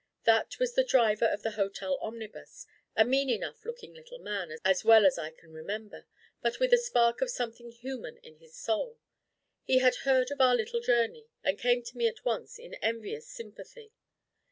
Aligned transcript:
That 0.23 0.57
was 0.57 0.73
the 0.73 0.83
driver 0.83 1.25
of 1.27 1.43
the 1.43 1.51
hotel 1.51 1.99
omnibus: 2.01 2.65
a 2.95 3.05
mean 3.05 3.29
enough 3.29 3.63
looking 3.63 3.93
little 3.93 4.17
man, 4.17 4.57
as 4.65 4.83
well 4.83 5.05
as 5.05 5.19
I 5.19 5.29
can 5.29 5.53
remember; 5.53 6.07
but 6.41 6.59
with 6.59 6.73
a 6.73 6.77
spark 6.79 7.21
of 7.21 7.29
something 7.29 7.69
human 7.69 8.17
in 8.17 8.37
his 8.37 8.55
soul. 8.55 8.97
He 9.63 9.77
had 9.77 9.97
heard 9.97 10.31
of 10.31 10.41
our 10.41 10.55
little 10.55 10.81
journey, 10.81 11.27
and 11.43 11.59
came 11.59 11.83
to 11.83 11.97
me 11.99 12.07
at 12.07 12.25
once 12.25 12.57
in 12.57 12.73
envious 12.81 13.27
sympathy. 13.27 13.93